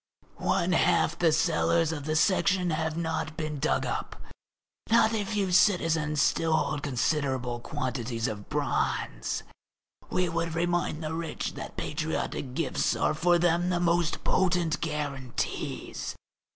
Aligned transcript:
One 0.37 0.71
half 0.71 1.19
the 1.19 1.31
cellars 1.31 1.91
of 1.91 2.05
the 2.05 2.15
Section 2.15 2.71
have 2.71 2.97
not 2.97 3.37
been 3.37 3.59
dug 3.59 3.85
up. 3.85 4.15
Not 4.89 5.13
a 5.13 5.23
few 5.23 5.51
citizens 5.51 6.19
still 6.19 6.53
hold 6.55 6.81
considerable 6.81 7.59
quantities 7.59 8.27
of 8.27 8.49
bronze. 8.49 9.43
We 10.09 10.27
would 10.27 10.55
remind 10.55 11.03
the 11.03 11.13
rich 11.13 11.53
that 11.53 11.77
patriotic 11.77 12.55
gifts 12.55 12.95
are 12.95 13.13
for 13.13 13.37
them 13.37 13.69
the 13.69 13.79
most 13.79 14.23
potent 14.23 14.81
guarantees. 14.81 16.15